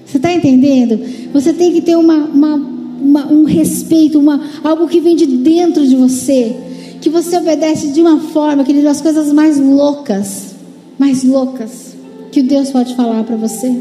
[0.05, 0.99] Você está entendendo?
[1.33, 5.87] Você tem que ter uma, uma, uma, um respeito, uma, algo que vem de dentro
[5.87, 6.55] de você,
[7.01, 10.55] que você obedece de uma forma que ele as coisas mais loucas,
[10.97, 11.95] mais loucas
[12.31, 13.73] que Deus pode falar para você.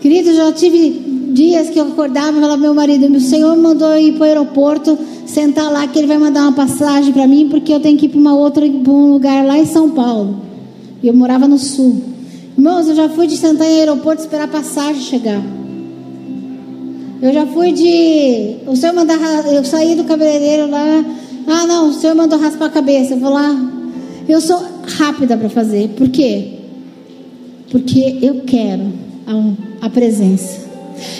[0.00, 0.90] Querido, já tive
[1.32, 4.98] dias que eu acordava e falava meu marido, meu Senhor mandou ir para o aeroporto,
[5.34, 8.08] sentar lá que ele vai mandar uma passagem para mim, porque eu tenho que ir
[8.08, 10.36] para uma outra, para um lugar lá em São Paulo.
[11.02, 12.00] E eu morava no sul.
[12.56, 15.42] Irmãos, eu já fui de sentar em aeroporto esperar a passagem chegar.
[17.20, 18.56] Eu já fui de.
[18.66, 19.18] O senhor mandar.
[19.52, 21.04] Eu saí do cabeleireiro lá.
[21.48, 23.14] Ah, não, o senhor mandou raspar a cabeça.
[23.14, 23.54] Eu vou lá.
[24.28, 24.62] Eu sou
[24.98, 25.88] rápida para fazer.
[25.90, 26.52] Por quê?
[27.70, 28.84] Porque eu quero
[29.26, 30.64] a, a presença.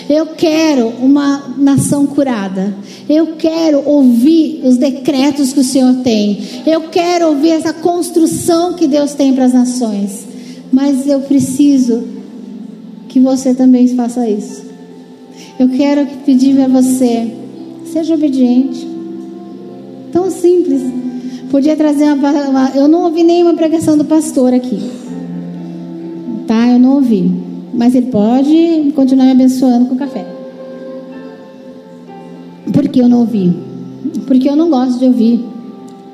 [0.09, 2.75] Eu quero uma nação curada.
[3.09, 6.39] Eu quero ouvir os decretos que o Senhor tem.
[6.65, 10.25] Eu quero ouvir essa construção que Deus tem para as nações.
[10.71, 12.03] Mas eu preciso
[13.07, 14.63] que você também faça isso.
[15.59, 17.31] Eu quero pedir para você,
[17.91, 18.87] seja obediente.
[20.11, 20.81] Tão simples.
[21.49, 22.71] Podia trazer uma, uma.
[22.75, 24.79] Eu não ouvi nenhuma pregação do pastor aqui.
[26.45, 26.67] Tá?
[26.67, 30.25] Eu não ouvi mas ele pode continuar me abençoando com café.
[32.71, 33.55] Por que eu não ouvi?
[34.27, 35.43] Porque eu não gosto de ouvir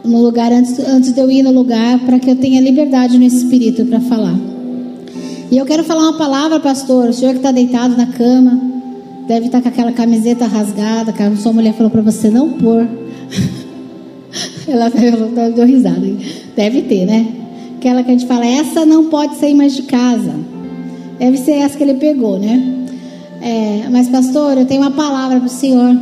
[0.04, 3.24] no lugar antes, antes de eu ir no lugar para que eu tenha liberdade no
[3.24, 4.36] espírito para falar.
[5.52, 7.10] E eu quero falar uma palavra, pastor.
[7.10, 8.60] O senhor que está deitado na cama
[9.28, 12.54] deve estar tá com aquela camiseta rasgada, que a sua mulher falou para você não
[12.54, 12.88] pôr.
[14.68, 14.90] Ela
[15.54, 16.08] deu risada.
[16.56, 17.28] Deve ter, né?
[17.78, 20.34] Aquela que a gente fala, essa não pode sair mais de casa.
[21.22, 22.88] Deve ser essa que ele pegou, né?
[23.44, 25.96] É, mas, pastor, eu tenho uma palavra para o senhor.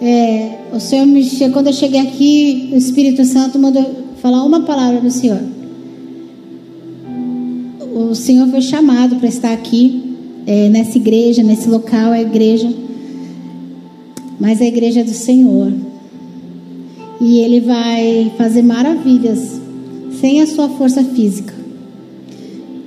[0.00, 3.84] É, o senhor me quando eu cheguei aqui, o Espírito Santo mandou
[4.22, 5.42] falar uma palavra para o senhor.
[7.94, 12.72] O senhor foi chamado para estar aqui, é, nessa igreja, nesse local, é a igreja,
[14.40, 15.70] mas é a igreja do Senhor.
[17.20, 19.60] E ele vai fazer maravilhas
[20.18, 21.53] sem a sua força física.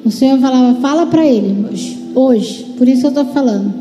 [0.07, 3.73] O Senhor falava, fala para ele hoje, hoje, por isso eu estou falando.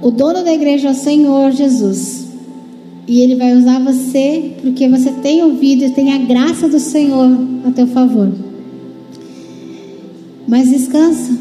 [0.00, 2.26] O dono da igreja é o Senhor Jesus.
[3.06, 7.38] E ele vai usar você porque você tem ouvido e tem a graça do Senhor
[7.66, 8.32] a teu favor.
[10.46, 11.36] Mas descansa,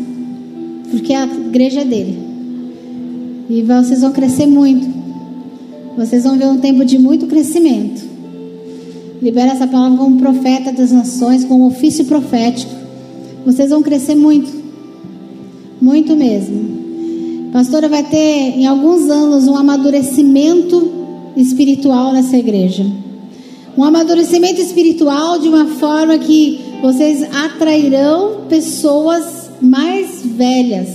[0.91, 2.19] porque a igreja é dele.
[3.49, 4.85] E vocês vão crescer muito.
[5.97, 8.06] Vocês vão ver um tempo de muito crescimento.
[9.21, 12.71] Libera essa palavra como profeta das nações, como ofício profético.
[13.45, 14.51] Vocês vão crescer muito.
[15.81, 16.77] Muito mesmo.
[17.51, 20.91] Pastora vai ter em alguns anos um amadurecimento
[21.35, 22.85] espiritual nessa igreja.
[23.75, 30.89] Um amadurecimento espiritual de uma forma que vocês atrairão pessoas mais velhas,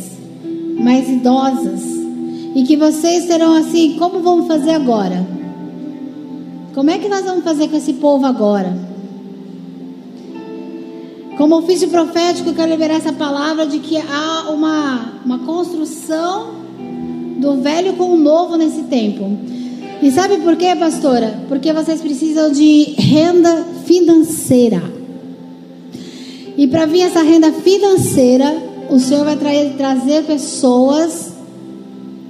[0.79, 1.81] mais idosas.
[2.55, 5.42] E que vocês serão assim, como vamos fazer agora?
[6.75, 8.75] Como é que nós vamos fazer com esse povo agora?
[11.37, 16.63] Como ofício profético, eu quero liberar essa palavra de que há uma, uma construção
[17.39, 19.37] do velho com o novo nesse tempo.
[20.01, 21.43] E sabe por quê, pastora?
[21.47, 24.83] Porque vocês precisam de renda financeira.
[26.57, 28.51] E para vir essa renda financeira,
[28.89, 31.33] o Senhor vai trazer, trazer pessoas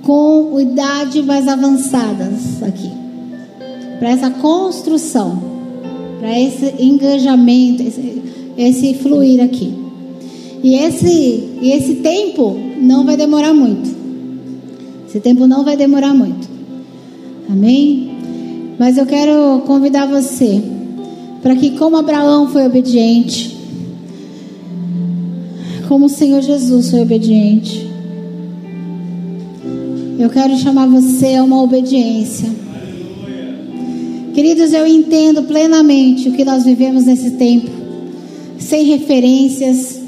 [0.02, 3.01] com idade mais avançadas aqui
[4.02, 5.40] para essa construção,
[6.18, 8.22] para esse engajamento, esse,
[8.58, 9.72] esse fluir aqui.
[10.60, 13.88] E esse, e esse tempo não vai demorar muito.
[15.08, 16.48] Esse tempo não vai demorar muito.
[17.48, 18.10] Amém?
[18.76, 20.60] Mas eu quero convidar você
[21.40, 23.56] para que, como Abraão foi obediente,
[25.86, 27.88] como o Senhor Jesus foi obediente,
[30.18, 32.61] eu quero chamar você a uma obediência.
[34.34, 37.70] Queridos, eu entendo plenamente o que nós vivemos nesse tempo,
[38.58, 40.00] sem referências,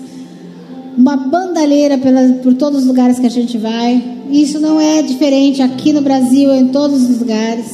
[0.96, 1.98] uma bandalheira
[2.42, 4.02] por todos os lugares que a gente vai.
[4.30, 7.66] Isso não é diferente aqui no Brasil, em todos os lugares.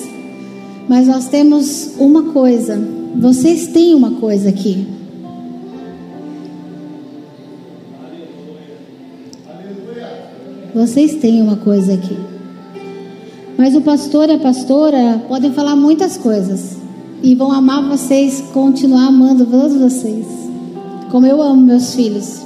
[0.89, 2.83] Mas nós temos uma coisa,
[3.15, 4.87] vocês têm uma coisa aqui.
[10.75, 12.30] Vocês têm uma coisa aqui.
[13.61, 16.79] Mas o pastor e a pastora podem falar muitas coisas.
[17.23, 20.25] E vão amar vocês, continuar amando todos vocês.
[21.11, 22.41] Como eu amo meus filhos.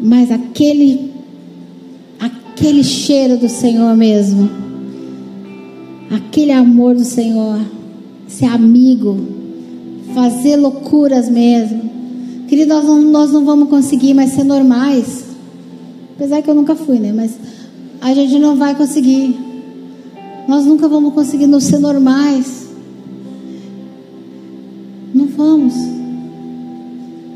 [0.00, 1.12] Mas aquele
[2.18, 4.48] aquele cheiro do Senhor mesmo.
[6.10, 7.60] Aquele amor do Senhor.
[8.26, 9.18] Ser amigo.
[10.14, 11.90] Fazer loucuras mesmo.
[12.48, 15.26] Querido, nós não, nós não vamos conseguir mais ser normais.
[16.14, 17.12] Apesar que eu nunca fui, né?
[17.12, 17.32] Mas
[18.00, 19.36] a gente não vai conseguir.
[20.46, 22.66] Nós nunca vamos conseguir não ser normais.
[25.14, 25.74] Não vamos.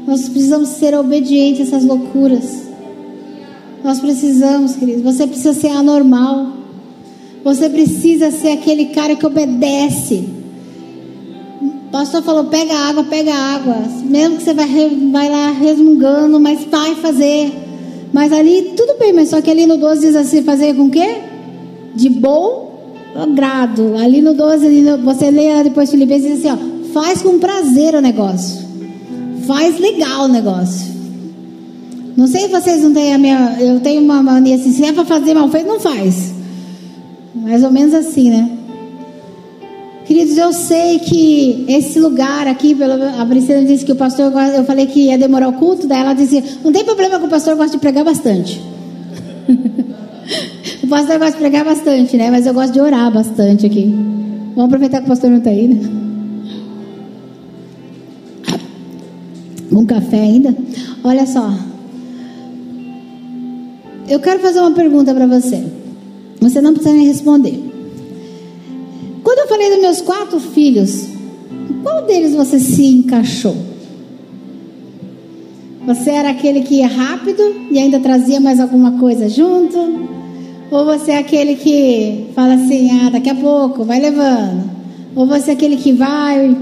[0.07, 2.69] Nós precisamos ser obedientes a essas loucuras.
[3.83, 5.03] Nós precisamos, querido.
[5.03, 6.53] Você precisa ser anormal.
[7.43, 10.29] Você precisa ser aquele cara que obedece.
[11.63, 13.77] O pastor falou: pega água, pega água.
[14.05, 14.69] Mesmo que você vai,
[15.11, 17.60] vai lá resmungando, mas vai fazer.
[18.13, 20.91] Mas ali, tudo bem, mas só que ali no 12 diz assim: fazer com o
[20.91, 21.19] quê?
[21.95, 22.71] De bom
[23.35, 23.97] grado.
[23.97, 27.95] Ali no 12, ali no, você lê depois Filipenses diz assim: ó, faz com prazer
[27.95, 28.69] o negócio.
[29.47, 30.91] Faz legal o negócio.
[32.17, 33.57] Não sei se vocês não têm a minha.
[33.61, 36.33] Eu tenho uma mania assim: se é para fazer mal feito, não faz.
[37.35, 38.51] Mais ou menos assim, né?
[40.11, 42.77] Queridos, eu sei que esse lugar aqui,
[43.17, 46.15] a Priscila disse que o pastor, eu falei que ia demorar o culto, daí ela
[46.15, 48.61] disse, não tem problema que o pastor gosta de pregar bastante.
[50.83, 52.29] o pastor gosta de pregar bastante, né?
[52.29, 53.95] Mas eu gosto de orar bastante aqui.
[54.57, 55.81] Vamos aproveitar que o pastor não está aí, né?
[59.71, 60.57] Um café ainda?
[61.05, 61.55] Olha só.
[64.09, 65.65] Eu quero fazer uma pergunta para você.
[66.41, 67.70] Você não precisa nem responder.
[69.31, 71.07] Quando eu falei dos meus quatro filhos,
[71.85, 73.57] qual deles você se encaixou?
[75.87, 77.41] Você era aquele que ia rápido
[77.71, 79.79] e ainda trazia mais alguma coisa junto?
[80.69, 84.69] Ou você é aquele que fala assim, ah, daqui a pouco, vai levando?
[85.15, 86.57] Ou você é aquele que vai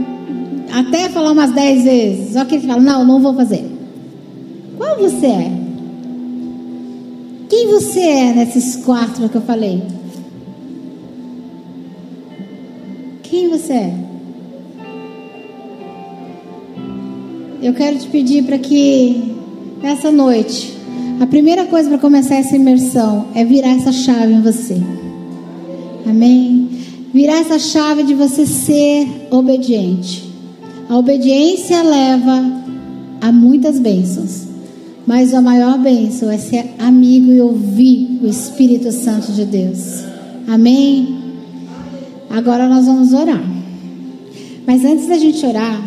[0.70, 3.64] até falar umas dez vezes, só que ele fala, não, não vou fazer.
[4.76, 5.52] Qual você é?
[7.48, 9.82] Quem você é nesses quatro que eu falei?
[13.38, 13.94] Quem você é?
[17.62, 19.32] Eu quero te pedir para que
[19.80, 20.76] nessa noite,
[21.20, 24.82] a primeira coisa para começar essa imersão é virar essa chave em você.
[26.04, 26.68] Amém?
[27.14, 30.28] Virar essa chave de você ser obediente.
[30.88, 32.42] A obediência leva
[33.20, 34.48] a muitas bênçãos.
[35.06, 40.02] Mas a maior bênção é ser amigo e ouvir o Espírito Santo de Deus.
[40.48, 41.27] Amém?
[42.30, 43.42] Agora nós vamos orar.
[44.66, 45.82] Mas antes da gente orar,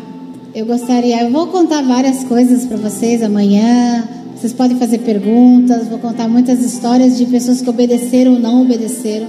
[0.54, 4.08] eu gostaria, eu vou contar várias coisas para vocês amanhã.
[4.36, 9.28] Vocês podem fazer perguntas, vou contar muitas histórias de pessoas que obedeceram ou não obedeceram.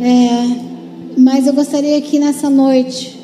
[0.00, 3.18] É, mas eu gostaria que nessa noite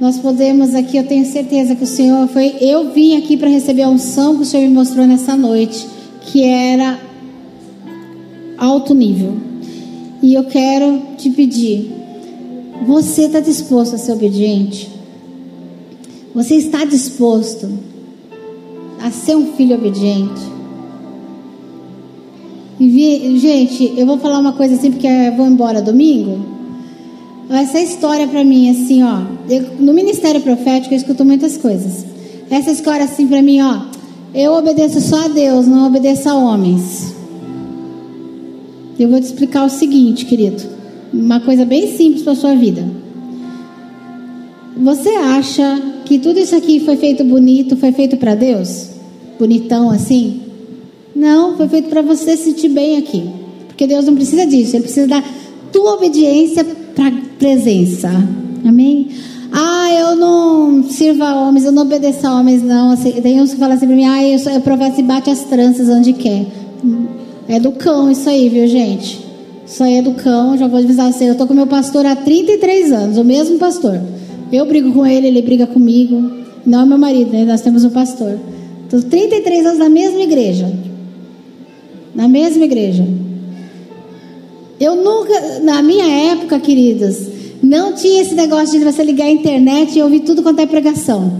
[0.00, 2.56] nós podemos aqui, eu tenho certeza que o Senhor foi.
[2.60, 5.86] Eu vim aqui para receber a unção que o Senhor me mostrou nessa noite,
[6.22, 6.98] que era
[8.58, 9.36] alto nível.
[10.22, 11.92] E eu quero te pedir:
[12.86, 14.88] você está disposto a ser obediente?
[16.34, 17.68] Você está disposto
[19.02, 20.56] a ser um filho obediente?
[22.78, 26.44] E, gente, eu vou falar uma coisa assim porque eu vou embora domingo.
[27.48, 32.04] Essa história para mim, assim, ó, eu, no ministério profético eu escuto muitas coisas.
[32.50, 33.82] Essa história assim para mim, ó,
[34.34, 37.15] eu obedeço só a Deus, não obedeço a homens.
[38.98, 40.62] Eu vou te explicar o seguinte, querido.
[41.12, 42.84] Uma coisa bem simples para sua vida.
[44.76, 48.88] Você acha que tudo isso aqui foi feito bonito, foi feito para Deus?
[49.38, 50.42] Bonitão assim?
[51.14, 53.28] Não, foi feito para você se sentir bem aqui.
[53.68, 55.22] Porque Deus não precisa disso, Ele precisa da
[55.72, 58.10] tua obediência para presença.
[58.64, 59.08] Amém?
[59.52, 62.92] Ah, eu não sirvo a homens, eu não obedeço a homens, não.
[62.92, 65.40] Assim, tem uns que falam assim para mim, ah, eu, eu professo e bate as
[65.44, 66.46] tranças onde quer.
[67.48, 69.24] É do cão isso aí, viu, gente?
[69.66, 71.28] Isso aí é do cão, já vou avisar você.
[71.28, 74.00] Eu tô com meu pastor há 33 anos, o mesmo pastor.
[74.52, 76.30] Eu brigo com ele, ele briga comigo.
[76.64, 77.44] Não é meu marido, né?
[77.44, 78.38] Nós temos um pastor.
[78.88, 80.72] Tô 33 anos na mesma igreja.
[82.14, 83.06] Na mesma igreja.
[84.78, 87.28] Eu nunca, na minha época, queridas,
[87.62, 91.32] não tinha esse negócio de você ligar a internet e ouvir tudo quanto é pregação.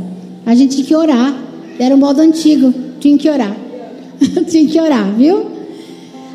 [0.44, 1.36] A gente tinha que orar.
[1.78, 2.72] Era um modo antigo.
[2.98, 3.57] Tinha que orar.
[4.48, 5.55] tinha que orar, viu?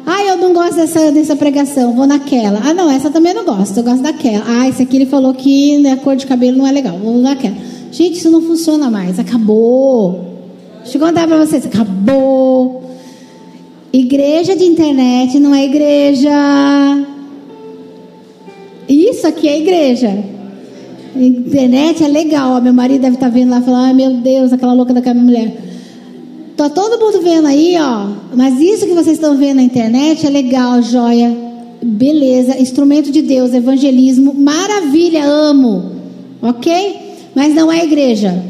[0.06, 2.62] Ah, eu não gosto dessa, dessa pregação, vou naquela.
[2.64, 4.44] Ah, não, essa também não gosto, eu gosto daquela.
[4.48, 7.56] Ah, esse aqui ele falou que a cor de cabelo não é legal, vou naquela.
[7.92, 10.32] Gente, isso não funciona mais, acabou.
[10.82, 12.84] Deixa eu contar para vocês, acabou.
[13.94, 16.32] Igreja de internet não é igreja.
[18.88, 20.24] Isso aqui é igreja.
[21.16, 22.62] Internet é legal.
[22.62, 25.20] Meu marido deve estar tá vendo lá e falar: ai meu Deus, aquela louca daquela
[25.20, 25.71] mulher.
[26.62, 28.06] Tá todo mundo vendo aí, ó.
[28.36, 31.36] Mas isso que vocês estão vendo na internet é legal, joia.
[31.82, 35.92] Beleza, instrumento de Deus, evangelismo, maravilha, amo.
[36.40, 37.16] Ok?
[37.34, 38.46] Mas não é igreja.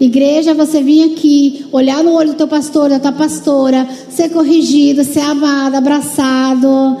[0.00, 5.04] Igreja, você vir aqui, olhar no olho do teu pastor, da tua pastora, ser corrigido,
[5.04, 6.96] ser amado, abraçado,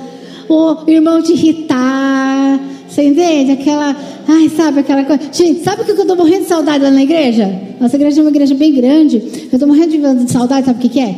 [0.48, 2.60] o irmão te irritar.
[2.94, 3.50] Você entende?
[3.50, 3.96] Aquela,
[4.28, 5.20] ai, sabe aquela coisa.
[5.32, 7.52] Gente, sabe o que eu estou morrendo de saudade lá na igreja?
[7.80, 9.16] Nossa igreja é uma igreja bem grande.
[9.16, 11.16] Eu estou morrendo de saudade, sabe o que, que é?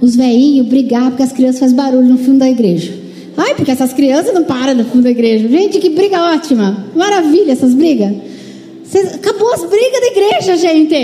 [0.00, 2.94] Os velhinhos brigar porque as crianças fazem barulho no fundo da igreja.
[3.36, 5.46] Ai, porque essas crianças não param no fundo da igreja.
[5.48, 6.86] Gente, que briga ótima.
[6.96, 8.14] Maravilha essas brigas.
[8.84, 10.94] Cês, acabou as brigas da igreja, gente.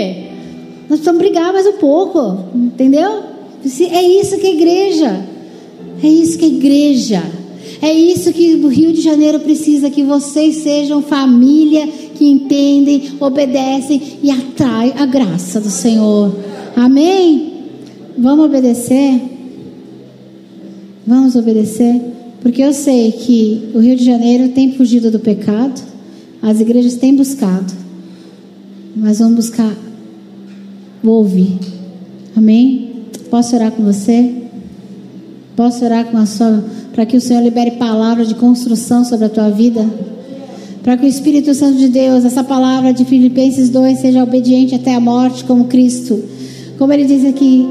[0.89, 2.45] Nós precisamos brigar mais um pouco.
[2.55, 3.25] Entendeu?
[3.91, 5.25] É isso que é igreja.
[6.03, 7.38] É isso que é igreja.
[7.81, 14.01] É isso que o Rio de Janeiro precisa: que vocês sejam família que entendem, obedecem
[14.21, 16.35] e atraem a graça do Senhor.
[16.75, 17.53] Amém?
[18.17, 19.21] Vamos obedecer?
[21.07, 22.01] Vamos obedecer?
[22.41, 25.81] Porque eu sei que o Rio de Janeiro tem fugido do pecado,
[26.41, 27.73] as igrejas têm buscado,
[28.95, 29.73] mas vamos buscar
[31.03, 31.57] ouvir.
[32.35, 33.05] Amém?
[33.29, 34.38] Posso orar com você?
[35.59, 39.29] Posso orar com a sua para que o Senhor libere palavras de construção sobre a
[39.29, 39.85] tua vida.
[40.81, 44.95] Para que o Espírito Santo de Deus, essa palavra de Filipenses 2, seja obediente até
[44.95, 46.17] a morte, como Cristo.
[46.77, 47.67] Como ele diz aqui,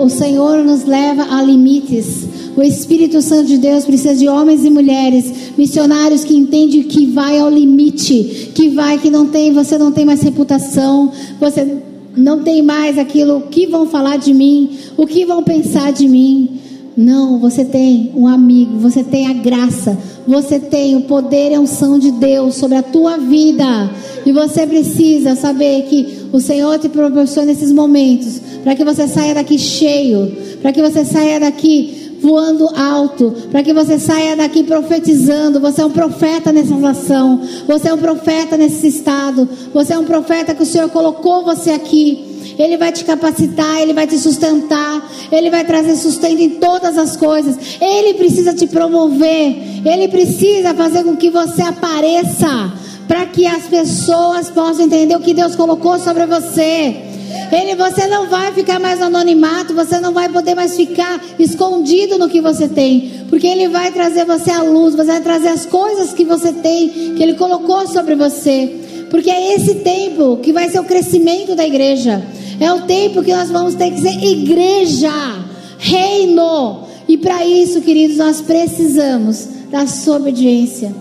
[0.00, 2.24] o Senhor nos leva a limites.
[2.56, 7.36] O Espírito Santo de Deus precisa de homens e mulheres, missionários que entendem que vai
[7.40, 11.10] ao limite, que vai, que não tem, você não tem mais reputação,
[11.40, 11.78] você
[12.16, 16.60] não tem mais aquilo, que vão falar de mim, o que vão pensar de mim.
[17.00, 19.96] Não, você tem um amigo, você tem a graça,
[20.26, 23.88] você tem o poder e a unção de Deus sobre a tua vida.
[24.26, 29.32] E você precisa saber que o Senhor te proporciona esses momentos para que você saia
[29.32, 35.60] daqui cheio, para que você saia daqui voando alto, para que você saia daqui profetizando.
[35.60, 40.04] Você é um profeta nessa nação, você é um profeta nesse estado, você é um
[40.04, 42.27] profeta que o Senhor colocou você aqui.
[42.58, 47.16] Ele vai te capacitar, Ele vai te sustentar, Ele vai trazer sustento em todas as
[47.16, 47.56] coisas.
[47.80, 49.56] Ele precisa te promover,
[49.86, 52.72] Ele precisa fazer com que você apareça,
[53.06, 57.08] para que as pessoas possam entender o que Deus colocou sobre você.
[57.52, 62.28] Ele, você não vai ficar mais anonimato, você não vai poder mais ficar escondido no
[62.28, 66.12] que você tem, porque Ele vai trazer você à luz, você vai trazer as coisas
[66.12, 70.80] que você tem, que Ele colocou sobre você, porque é esse tempo que vai ser
[70.80, 72.22] o crescimento da igreja.
[72.60, 75.12] É o tempo que nós vamos ter que ser igreja,
[75.78, 76.80] reino.
[77.06, 80.92] E para isso, queridos, nós precisamos da sua obediência.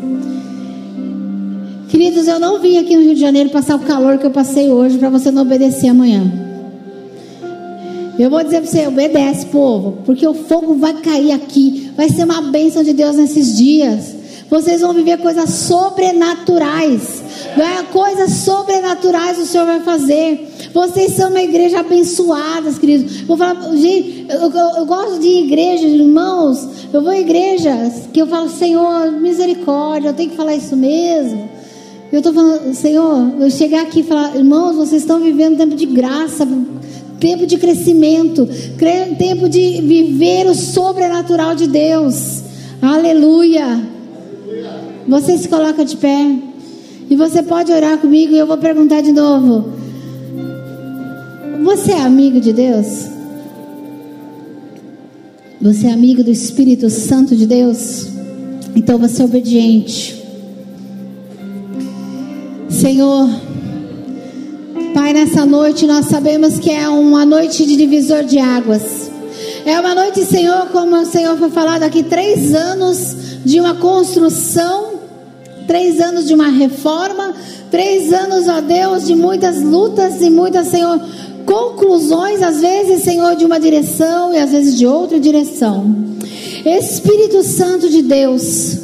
[1.89, 4.69] Queridos, eu não vim aqui no Rio de Janeiro passar o calor que eu passei
[4.69, 6.31] hoje para você não obedecer amanhã.
[8.19, 11.91] Eu vou dizer para você, obedece, povo, porque o fogo vai cair aqui.
[11.95, 14.15] Vai ser uma bênção de Deus nesses dias.
[14.49, 17.21] Vocês vão viver coisas sobrenaturais.
[17.55, 20.46] Vai, coisas sobrenaturais o Senhor vai fazer.
[20.77, 23.21] Vocês são uma igreja abençoadas, queridos.
[23.21, 26.67] Vou falar, gente, eu, eu, eu gosto de igrejas, irmãos.
[26.93, 31.49] Eu vou em igrejas que eu falo, Senhor, misericórdia, eu tenho que falar isso mesmo.
[32.11, 35.87] Eu estou falando, Senhor, eu chegar aqui e falar, irmãos, vocês estão vivendo tempo de
[35.87, 36.47] graça,
[37.19, 38.47] tempo de crescimento,
[39.17, 42.43] tempo de viver o sobrenatural de Deus.
[42.83, 43.81] Aleluia.
[45.07, 46.35] Você se coloca de pé.
[47.09, 49.76] E você pode orar comigo e eu vou perguntar de novo.
[51.63, 53.07] Você é amigo de Deus?
[55.61, 58.07] Você é amigo do Espírito Santo de Deus?
[58.75, 60.23] Então você é obediente.
[62.69, 63.27] Senhor,
[64.93, 69.09] Pai, nessa noite nós sabemos que é uma noite de divisor de águas.
[69.65, 74.93] É uma noite, Senhor, como o Senhor foi falado aqui, três anos de uma construção,
[75.67, 77.33] três anos de uma reforma,
[77.69, 81.01] três anos, ó Deus, de muitas lutas e muitas, Senhor,
[81.47, 85.95] conclusões, às vezes, Senhor, de uma direção e às vezes de outra direção.
[86.65, 88.77] Espírito Santo de Deus,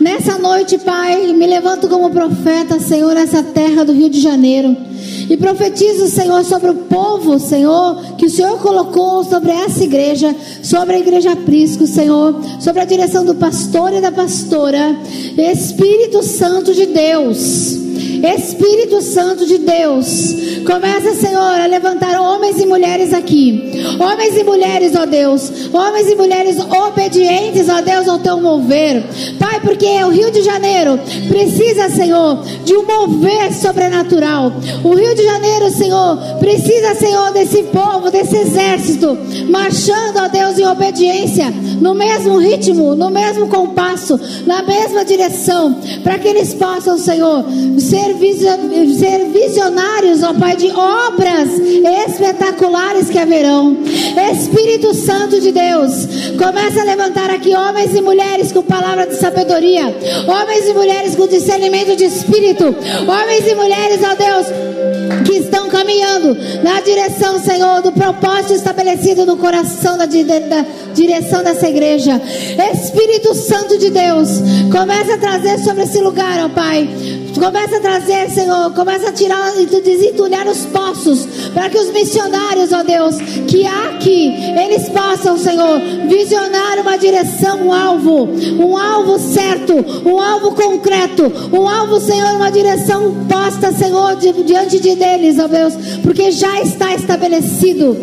[0.00, 4.76] nessa noite, Pai, me levanto como profeta, Senhor, nessa terra do Rio de Janeiro.
[5.30, 10.96] E profetizo, Senhor, sobre o povo, Senhor, que o Senhor colocou sobre essa igreja, sobre
[10.96, 14.96] a igreja Prisco, Senhor, sobre a direção do pastor e da pastora.
[15.38, 17.91] Espírito Santo de Deus.
[18.34, 20.34] Espírito Santo de Deus,
[20.66, 23.72] começa, Senhor, a levantar homens e mulheres aqui.
[23.98, 25.50] Homens e mulheres, ó Deus.
[25.72, 29.02] Homens e mulheres obedientes, ó Deus, ao teu mover.
[29.38, 30.98] Pai, porque o Rio de Janeiro
[31.28, 34.52] precisa, Senhor, de um mover sobrenatural.
[34.84, 39.16] O Rio de Janeiro, Senhor, precisa, Senhor, desse povo, desse exército,
[39.48, 46.18] marchando, ó Deus, em obediência, no mesmo ritmo, no mesmo compasso, na mesma direção, para
[46.18, 47.44] que eles possam, Senhor,
[47.78, 48.01] ser,
[48.98, 51.48] ser visionários, ó Pai, de obras
[52.06, 53.76] espetaculares que haverão.
[54.32, 56.06] Espírito Santo de Deus,
[56.38, 59.94] começa a levantar aqui homens e mulheres com palavra de sabedoria,
[60.26, 64.46] homens e mulheres com discernimento de espírito, homens e mulheres, ó Deus,
[65.24, 71.68] que estão caminhando na direção, Senhor, do propósito estabelecido no coração da, da direção dessa
[71.68, 72.20] igreja.
[72.72, 74.28] Espírito Santo de Deus,
[74.70, 77.21] começa a trazer sobre esse lugar, ó Pai.
[77.38, 82.72] Começa a trazer, Senhor, começa a tirar e desentulhar os poços, para que os missionários,
[82.72, 83.16] ó Deus,
[83.48, 84.32] que há aqui,
[84.64, 88.28] eles possam, Senhor, visionar uma direção, um alvo,
[88.58, 89.74] um alvo certo,
[90.04, 95.74] um alvo concreto, um alvo, Senhor, uma direção posta, Senhor, diante de deles, ó Deus,
[96.02, 97.96] porque já está estabelecido.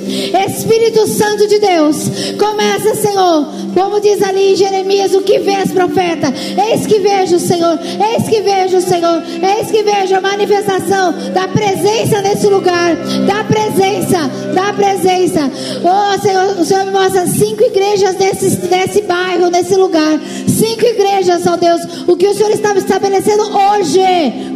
[0.47, 6.33] Espírito Santo de Deus, começa, Senhor, como diz ali em Jeremias, o que vês, profeta?
[6.69, 7.79] Eis que vejo, Senhor,
[8.13, 9.18] eis que vejo, Senhor,
[9.57, 12.95] eis que vejo a manifestação da presença nesse lugar,
[13.25, 15.51] da presença, da presença.
[15.83, 20.19] Oh, Senhor, o Senhor me mostra cinco igrejas nesse, nesse bairro, nesse lugar.
[20.47, 24.01] Cinco igrejas, ó Deus, o que o Senhor estava estabelecendo hoje,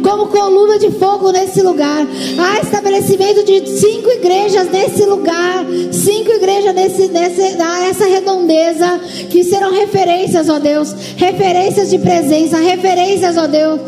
[0.02, 2.06] como coluna de fogo nesse lugar.
[2.38, 7.56] Há estabelecimento de cinco igrejas nesse lugar, cinco igrejas nesse, nesse,
[7.88, 9.00] essa redondeza,
[9.30, 13.80] que serão referências, ó Deus, referências de presença, referências, ó Deus,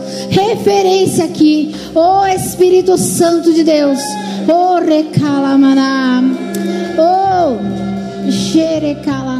[0.67, 4.01] referência aqui, ó Espírito Santo de Deus,
[4.49, 6.21] ó Recalamaná,
[6.99, 7.57] ó
[8.29, 9.36] Xerecalamaná.